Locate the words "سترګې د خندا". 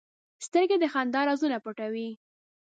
0.45-1.21